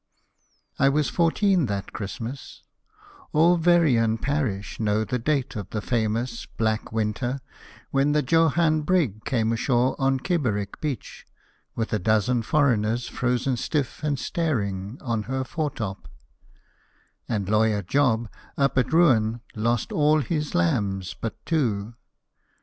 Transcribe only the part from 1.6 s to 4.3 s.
that Christmas: all Veryan